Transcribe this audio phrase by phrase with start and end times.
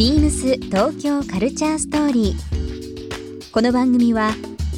[0.00, 3.52] ビームス東京カルチャーストーリー。
[3.52, 4.30] この番組は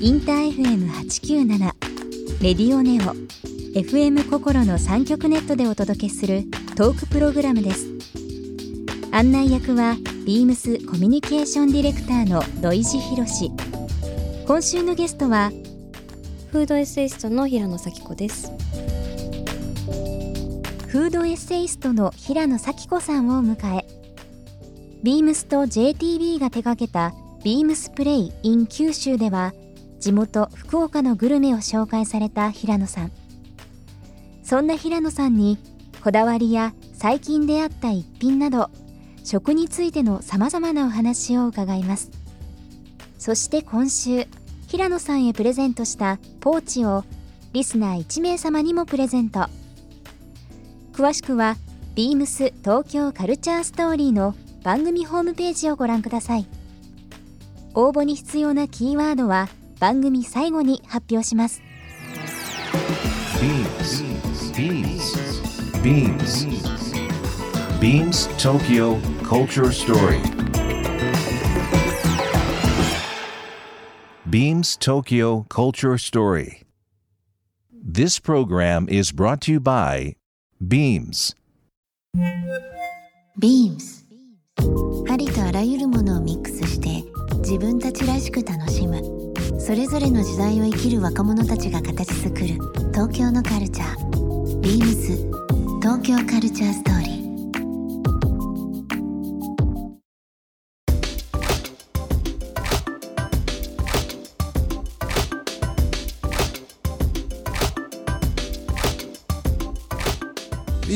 [0.00, 1.58] インター FM897
[2.40, 3.16] レディオネオ
[3.76, 6.44] FM 心の三極ネットでお届けする
[6.76, 7.88] トークプログラムです。
[9.10, 13.50] 案内役はビームスコミュニケーションディレクターの土井博志。
[14.46, 15.50] 今週のゲストは
[16.52, 18.52] フードエッセイストの平野咲子です。
[20.86, 23.87] フードエッセイストの平野咲子さんを迎え
[25.02, 29.54] ビームスと JTB が手掛けたビームスプレイ in 九州では
[30.00, 33.12] 地元福岡のグルメを紹介された平野さん。
[34.42, 35.58] そんな平野さんに
[36.02, 38.70] こだわりや最近出会った一品など
[39.22, 42.10] 食についてのさまざまなお話を伺います。
[43.18, 44.26] そして今週
[44.66, 47.04] 平野さんへプレゼントしたポーチを
[47.52, 49.46] リスナー1名様にもプレゼント。
[50.92, 51.56] 詳しくは
[51.94, 56.46] beams 東京カルチャーストーリーの番組ホームページをご覧ください
[57.74, 61.62] 応募に必要なキーワードは番組最後に発表します
[63.40, 64.02] Beams.
[64.52, 65.14] Beams.
[65.80, 66.44] Beams.
[67.78, 70.20] Beams Tokyo Culture Story.
[74.28, 76.64] Beams Tokyo Culture Story.
[77.70, 80.16] This program is brought to you by
[80.60, 81.36] Beams.
[83.38, 83.97] Beams
[85.10, 87.04] ありとあらゆるものをミックスして
[87.38, 89.02] 自分たちらしく楽しむ。
[89.60, 92.46] それぞれの時代を生きる若者たちが形作る
[92.92, 94.60] 東京のカルチャー。
[94.60, 95.16] ビームス
[95.80, 96.87] 東京カルチャーストーリー。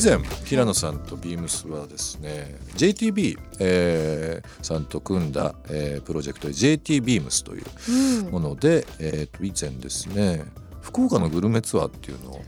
[0.00, 10.42] 以前平野さんとビームスはですね JTB、えーさんと組んだ、えープロジェクトで JT ビームスというもので、えーと以前ですね
[10.80, 12.44] 福岡のグルメツアーっていうのを、ね、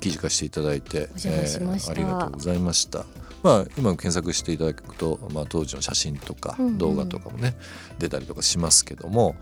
[0.00, 1.92] 記事化していただいてお邪魔しました。
[1.92, 3.04] ありがとうございました。
[3.42, 6.78] まあ、今検索していただくと、まあ、当時の写真とかうんうん。
[6.78, 7.56] 動画とかもね、
[7.98, 9.36] 出たりとかしますけども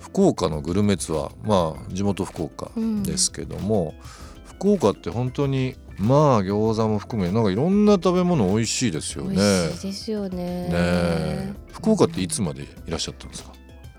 [0.00, 2.72] 福岡のグルメツアーまあ地元福岡
[3.04, 3.94] ですけども、
[4.46, 9.42] 福岡って本当にまあ餃子も含めなんかいろんな食べ物美味しいですよ美ね。
[9.68, 10.36] 味しいですよね。
[10.36, 13.52] ねえ福岡っていつまでいらっしゃったんですか？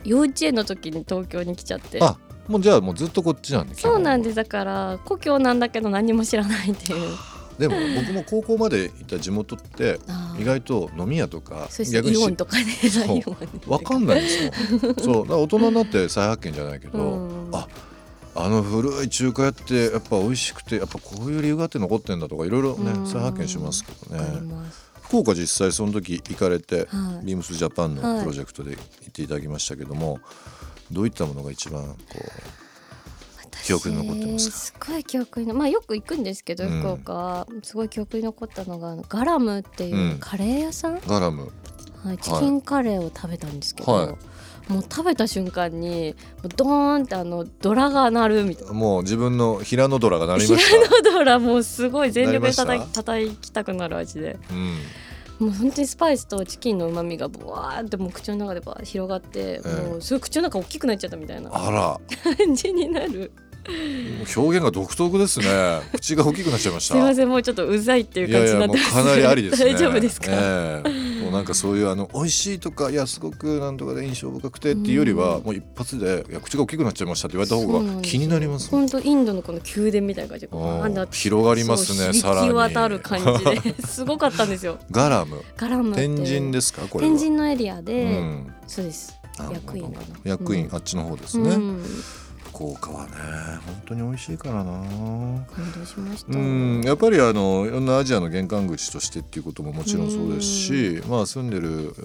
[0.03, 1.99] 幼稚園の時に東京に来ちゃって。
[2.01, 2.17] あ、
[2.47, 3.75] もうじゃあもうずっとこっちなんで。
[3.75, 3.81] す。
[3.81, 7.09] そうなんですだから故郷なんだけど何も知らないっていう。
[7.57, 9.97] でも僕も高校までいた地元って
[10.37, 12.65] 意外と飲み屋とかそしてイオンとかね。
[12.89, 13.25] そうイオンに
[13.65, 14.51] わかんないんですよ。
[15.01, 17.65] そうだから大人になって再発見じゃないけど、うんあ
[18.35, 23.07] あの古い中華屋ってやっぱ美味しくてやっぱこういう理由があって残ってんだとかいろいろねうん。
[23.07, 24.65] 再発見しますけどね。
[25.01, 27.25] 福岡実際その時行かれて、はい。
[27.25, 28.79] ビームスジャパンはいのプロジェクトで行
[29.09, 30.19] っていただきましたけども、
[30.91, 31.95] どういったものが一番こ
[33.63, 36.81] 記憶に残ってますすごい記憶にまあよく行くんですけど、うん。
[36.81, 40.17] 福岡すごい記憶に残ったのがあのガラムっていううん。
[40.19, 41.51] カレー屋さん、うガラム。
[42.03, 44.15] はい、チキンカレーを食べたんですけど、はい
[44.67, 46.15] もう食べた瞬間に
[46.55, 48.73] ドーンってあのドラが鳴るみたいな。
[48.73, 54.55] もう自分の平野ドラが鳴りまし平野ドラもうすごい全力でなりました叩きたくなる味でた。
[54.55, 54.77] うん。
[55.39, 61.99] もう本当にスパイスとチキンの旨味がブワーってもう口の中でバ広がって、ええもうすごい口の中大きくなっちゃったみたいなあら、
[62.37, 63.31] 感じになる
[64.35, 65.45] 表現が独特ですね。
[65.93, 66.93] 口が大きくなっちゃいました。
[66.95, 69.73] すいませんもうちょっとうざいっていういやい感じになってますやもうかなりありですね。
[69.73, 75.43] 大丈夫ですか、ええもうなんかそういうあの美味しいとかいやすごくなんとかで印象深くてっていうよりは、うん。
[75.43, 78.69] もう一発でいや口が大きくなっちゃいましたって言われた方が気になります。
[78.69, 82.51] 本当インドのこの宮殿みたいな感じで広がりますねさらに。
[82.51, 83.75] 渡る感じで。
[83.85, 84.77] すごかったんですよ。
[84.91, 85.41] ガラム。
[85.57, 87.11] ガラム天神ですかこれは。
[87.11, 88.53] 天神のエリアで、うん。
[88.67, 89.17] そうです。
[89.51, 89.93] 役員
[90.23, 90.75] 役員、うん。
[90.75, 91.49] あっちの方ですね。
[91.49, 91.83] うん
[92.55, 93.11] 福岡はね
[93.65, 94.63] 本当に美味しいからな。
[94.63, 96.31] 感動しました。
[96.31, 101.95] うんやっぱりあのいろんなアジアの玄関口としてっていうことももちろんそうですし、まあ、住んでる、う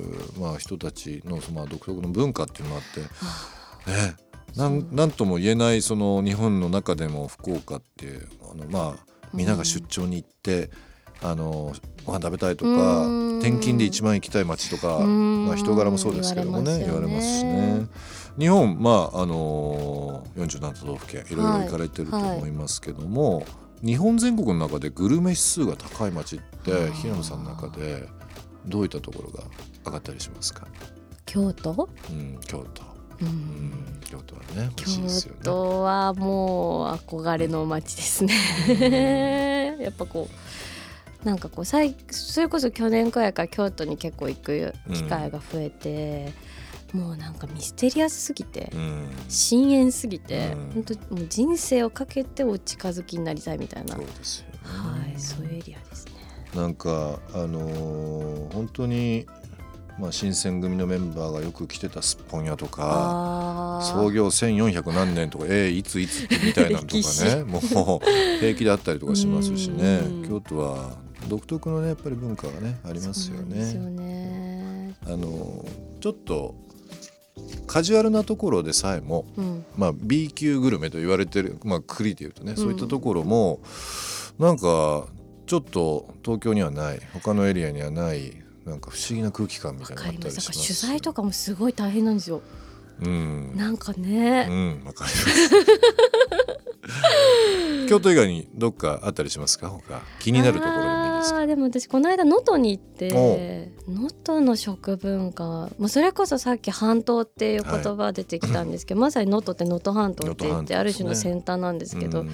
[0.40, 4.16] まあ、人たちの、まあ、独特の文化っていうのがあって、ね、
[4.56, 8.18] なんなんとも言えないその日本の中でも福岡って
[8.50, 10.70] あの、まあ、みんなが出張に行って、
[11.22, 11.74] あの
[12.04, 13.38] ご飯食べたいとかうん。
[13.40, 15.46] 転勤で一番行きたい街とか、うん。
[15.46, 17.78] まあ、人柄もそうですけどもね言言われますすよね。
[17.78, 17.86] ね。
[18.38, 23.44] 日本まああの47都道府県いろいろ行かれてると思いますけども、
[23.84, 26.92] 日本全国の中でグルメ指数が高い街ってー。
[26.92, 28.08] 平野さんの中で
[28.66, 29.44] どういったところが
[29.86, 30.66] 上がったりしますか、
[31.26, 32.86] 京都、うん、京都、う
[33.22, 35.44] うんん、京都はね美味しいですよ京ね。
[35.44, 39.76] 都はもう憧れの街ですね。
[39.80, 40.28] やっぱこ
[41.24, 46.32] なんかこうさいそれこそ去年くらいから京都に結構行く機会が増えて、
[46.92, 49.08] もうなんかミステリアスすぎて、うん。
[49.28, 50.70] 深淵すぎて、うん。
[50.74, 56.12] 本当もう人生をかけてお近づきになりたいみたいな、そうはですよね、い、そういうエリアですね。
[56.54, 59.26] なんかあのー本当に
[60.00, 69.98] まあ新選組のメンバーがよく来てたすっぽん屋とか創業1400何年とかえー、いついつみたいなのと歴か史ね もう平気であったりとかしますしね。
[69.98, 70.28] うん。
[70.28, 70.96] 京都は
[71.28, 73.90] 独特のねやっぱり文化がねありますよそうなんですよね。
[73.90, 74.94] ね。
[75.06, 75.64] あの
[76.00, 76.54] ちょっと
[77.70, 83.60] カジュアルなところでさえも、うん、まあ、B 級グルメと言われてる、まあ、クリで言うとね、そういったところも
[84.40, 85.06] なんか
[85.46, 88.34] ちょっと東京にはない他のエリアにはない
[88.64, 90.80] なんか不思議な空気感みわたいなのがあったりします。
[90.80, 92.42] 取材とかもすごい大変なんですよ。
[93.02, 95.50] うん、なんかね、うん、わかります。
[97.88, 99.68] 京都以外にどっかあったりしますか？
[99.68, 100.02] 他。
[100.18, 101.46] 気になるところですか？
[101.46, 112.30] でも私この間能登に行って能登の食文化、まあ、それこそさっき半島っていう言葉出てきたんですけど、 まさに能登って能登半島って言ってある種の先端なんですけど、うん。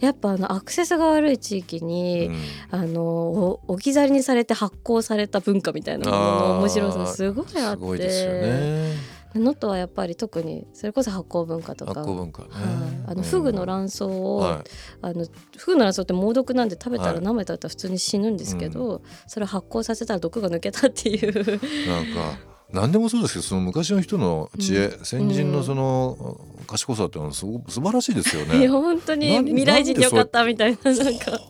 [0.00, 2.80] やっぱあのアクセスが悪い地域に、うん。
[2.80, 9.19] あのお置き去りにされて発酵された文化みたいなものの面白さすごいあっすごいですよてね。
[9.38, 11.94] 能登はやっぱり特にそれこそ発酵文化とか。
[11.94, 12.48] 発酵文化ね。
[12.50, 12.64] はい、
[13.08, 14.64] あのフグの卵巣を、は
[15.02, 17.14] あのフグの卵巣って猛毒なんで食べたはい。
[17.14, 21.30] ら生だったら普通に死ぬんですけど、それを発酵させたら毒が抜けたっていう。
[21.30, 22.38] い、なんか
[22.72, 25.04] 何でもそうですけどその昔の人の知恵、うん。
[25.04, 28.68] 先人のその賢さっていうのはすご素晴らしいですよいやね。
[28.68, 31.32] 本当に未来人でよかったみたいななんか。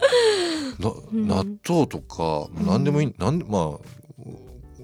[0.81, 2.67] なうん納豆とかん。
[2.67, 4.00] 何でもいい、なんまあ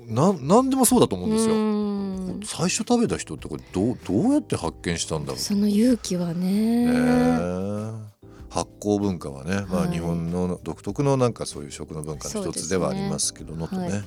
[0.06, 1.55] なん何でもそうだと思うんですよ。
[1.55, 2.41] うん。
[2.44, 5.38] 最初食べた人ってこれどうどうやって発見したんだろう。
[5.38, 6.87] その勇気はね。
[6.87, 8.06] ねえ。
[8.49, 9.91] 発酵文化はね、まあ、はい。
[9.91, 14.05] 日本の独特のなんかそういう食の文化の一つではありますけどのとね、はい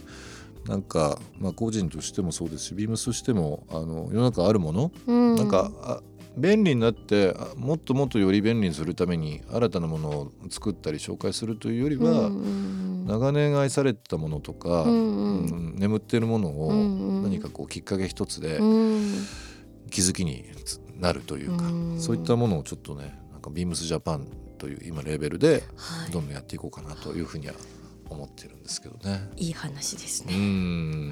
[0.68, 5.36] なんか、まあ、個人としてもそうですしビームスとしてもあの世の中あるもの、うん。
[5.36, 6.01] なんかあ
[6.38, 12.79] 便利になってあもっともっとより便利にするために新たなものを作ったり紹介するというよりは、うんうん
[13.10, 16.74] 長年愛されてたものとか、うんうんうん眠っているものを
[17.24, 19.26] 何かこうきっかけ一つでうん
[19.90, 20.44] 気づきに
[20.98, 24.28] なるというか、うんそういったものをちょっとねなんかビームスジャパン
[24.58, 27.54] という今レーベルではいどんどんやっていこうかなというふうには
[28.10, 29.30] 思ってるんですけどね。
[29.38, 30.36] いい話ですうね。
[30.38, 31.12] ん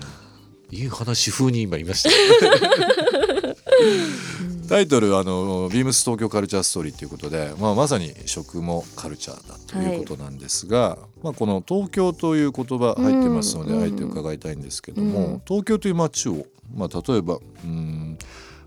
[0.70, 2.10] いい話風に今言いました。
[4.68, 15.42] タイトルあのビームス東京カルチャーストーリーということで、まあ、まさに食もカルチャーだということなんですが、まあ、この東京という言葉入ってますので、うんあえて伺いたいんですけども、うん。
[15.48, 18.18] 東京という街を、まあ、例えばうん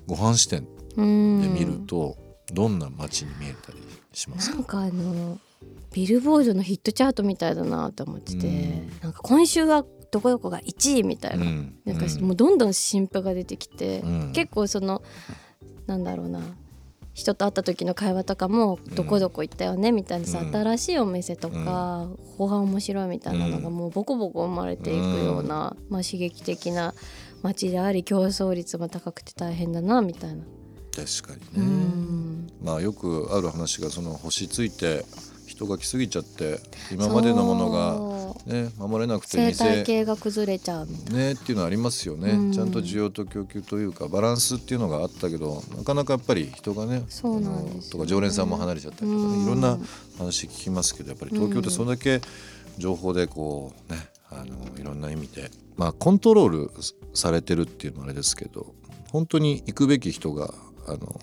[0.07, 0.67] ご飯支店
[0.97, 1.43] うん。
[1.43, 2.17] で見ると
[2.53, 3.79] どんな街に見えたり
[4.13, 5.39] しますか、なんかあの
[5.93, 8.91] ビルボードのヒットチャートみたいだなと思ってて、うん。
[9.03, 11.75] なんか今週はどこどこが1位みたいな,、うん。
[11.85, 12.23] なんかうん。
[12.23, 14.33] もうどんどん新譜が出てきて、うん。
[14.33, 15.03] 結構その
[15.91, 16.41] なんだろうな。
[17.13, 20.53] 人と会った時の会話とかもんどこどこ行ったよねみたいなさ、うん。
[20.55, 22.09] 新しいお店とか、
[22.39, 23.77] 後半面白いみたいなのがうん。
[23.77, 26.95] もうボコボコ生まれていくような、まあ、刺激的な
[27.43, 30.45] 街であり競争率も高くて大変だなみたいな。
[30.95, 32.47] 確かにうね、ん。
[32.63, 35.05] まあよくある話がその星ついて
[35.51, 36.61] 人が来すぎちゃって
[36.93, 37.71] 今までのもの
[38.47, 41.19] がね守れなくて生態店系が崩れちゃうみたいな。
[41.19, 42.53] ねっていうのありますよね、うん。
[42.53, 47.81] ちゃんと需要と供給というかバランスっていうのがあったけどなかなかやっぱり人がねそうなんね。
[47.91, 49.45] とか常連さんも離れちゃったりとかね、うん。
[49.45, 49.77] いろんな
[50.19, 52.21] 話聞きますけどやっぱり東京ってそれだけ
[52.79, 53.99] 情報でこうね
[54.31, 56.71] あのいろんな意味でまあコントロール
[57.15, 58.75] されてるっていうのもあれですけど
[59.11, 60.55] 本当に行くべき人が
[60.87, 61.21] あの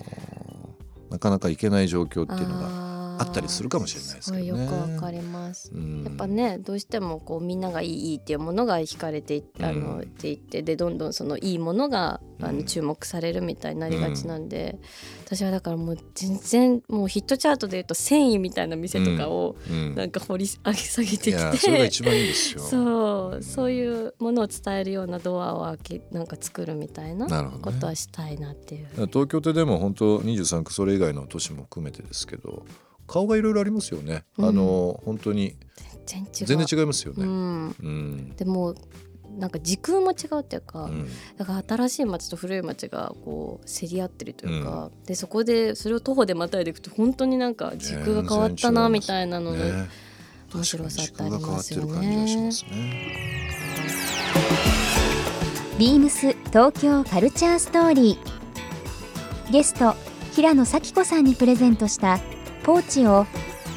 [1.10, 5.70] なかなか行けない状況っていうのがああったりするかもしれないですけどねよくわかります。
[5.74, 14.78] うんやっぱねどうしてもこうみんながいいいいっていうものが惹かれていあの、うんっていってでどんどんそのいいものがあうんの注目されるみたいになりがちなんで、
[15.24, 21.86] 私はだからもう全然もうヒットチャートでいうと繊維みたいな店とかをうんなんか掘り上げ下げてきそれがて。
[21.86, 22.60] 一番いいですよ。
[22.64, 27.26] そうそういうものを伝えるようなドアを開けなんか作るみたいな
[27.60, 28.88] ことはしたいなっていう。
[29.08, 32.64] 東京ってでも本当23区それ以外の都市も含めてですけど
[33.08, 34.48] 顔がいろいろありますよね、うん。
[34.48, 35.56] あの本当に。
[36.06, 36.46] 全然違う。
[36.46, 37.24] 全然違いますよね。
[37.24, 38.36] うん、うん。
[38.36, 38.74] でも
[39.36, 41.08] なんか時空も違うっていうか、うん。
[41.36, 49.88] だから新しい町と古い町がこう競り合ってるというか、でそこでそれを徒歩でまたいでいくと本当になんか時空が変わったなみたいなので、ね。
[50.54, 52.50] 面白さってありますよね。
[55.78, 59.52] ビームス東京カルチャーストーリー。
[59.52, 59.94] ゲスト
[60.34, 62.18] 平野咲子さんにプレゼントした
[62.68, 63.24] ポーチを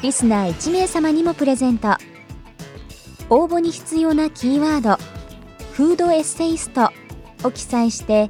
[0.02, 1.96] リスナー1名様にもプレゼント。
[3.30, 5.02] 応募に必要なキーワード
[5.72, 6.90] 「フードエッセイスト」
[7.42, 8.28] を記載して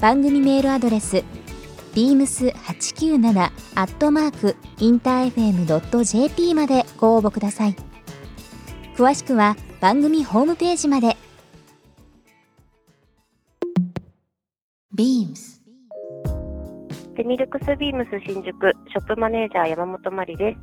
[0.00, 1.22] 番組メールアドレス
[1.94, 7.76] beams897 アットマークインター FM.jp までご応募ください。
[8.96, 11.18] 詳しくは番組ホームページまで。
[14.96, 15.59] beams
[17.20, 20.58] デミルクスビームス新宿ショップマネージャー山本真理です。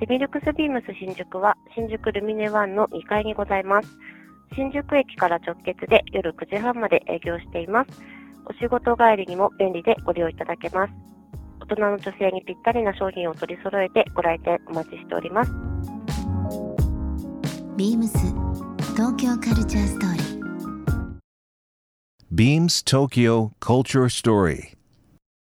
[0.00, 3.90] デミルクスビームス新宿は新宿ルミネワンの2階にございます。
[4.56, 7.90] 新宿駅から直結で夜9時半まで営業しています。
[8.46, 10.94] お仕事帰りにも便利でご利用いただけます。
[11.60, 15.52] 大人の女性にぴったりな商品を取り揃えてご来店お待ちしております。
[17.76, 18.16] beams
[18.96, 20.42] 東京カルチャーストーリー
[22.32, 24.81] Beams Tokyo Culture Story.